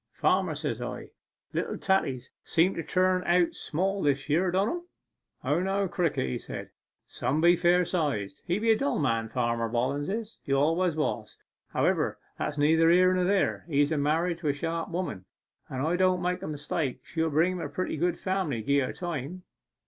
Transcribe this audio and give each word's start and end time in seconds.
"Farmer," 0.13 0.55
says 0.55 0.81
I, 0.81 1.11
"little 1.53 1.77
taties 1.77 2.31
seem 2.43 2.73
to 2.73 2.81
turn 2.81 3.23
out 3.25 3.53
small 3.53 4.01
this 4.01 4.27
year, 4.29 4.49
don't 4.49 4.69
em?" 4.69 4.87
"O 5.43 5.59
no, 5.59 5.87
Crickett," 5.87 6.41
says 6.41 6.69
he, 6.69 6.73
"some 7.05 7.39
be 7.39 7.55
fair 7.55 7.85
sized." 7.85 8.41
He's 8.47 8.63
a 8.63 8.73
dull 8.75 8.97
man 8.97 9.29
Farmer 9.29 9.69
Bollens 9.69 10.09
is 10.09 10.39
he 10.41 10.53
always 10.53 10.95
was. 10.95 11.37
However, 11.71 12.17
that's 12.39 12.57
neither 12.57 12.89
here 12.89 13.13
nor 13.13 13.25
there; 13.25 13.63
he's 13.67 13.91
a 13.91 13.97
married 13.99 14.39
to 14.39 14.47
a 14.47 14.53
sharp 14.53 14.89
woman, 14.89 15.25
and 15.69 15.81
if 15.81 15.85
I 15.87 15.95
don't 15.97 16.23
make 16.23 16.41
a 16.41 16.47
mistake 16.47 17.01
she'll 17.03 17.29
bring 17.29 17.51
him 17.51 17.61
a 17.61 17.69
pretty 17.69 17.95
good 17.95 18.19
family, 18.19 18.63
gie 18.63 18.79
her 18.79 18.93
time. 18.93 19.43